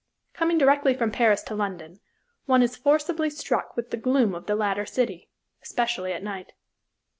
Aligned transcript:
Coming 0.33 0.57
directly 0.57 0.95
from 0.95 1.11
Paris 1.11 1.43
to 1.43 1.53
London, 1.53 1.99
one 2.47 2.63
is 2.63 2.75
forcibly 2.75 3.29
struck 3.29 3.75
with 3.77 3.91
the 3.91 3.97
gloom 3.97 4.33
of 4.33 4.47
the 4.47 4.55
latter 4.55 4.83
city, 4.87 5.29
especially 5.61 6.11
at 6.11 6.23
night. 6.23 6.53